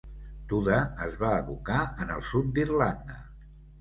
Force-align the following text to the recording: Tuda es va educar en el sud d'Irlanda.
Tuda 0.53 0.77
es 1.07 1.19
va 1.23 1.33
educar 1.43 1.81
en 2.07 2.15
el 2.17 2.25
sud 2.31 2.51
d'Irlanda. 2.57 3.21